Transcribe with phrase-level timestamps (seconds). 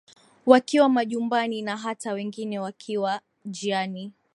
[0.45, 4.13] wakiwa majumbani na hata wengine wakiwa jiani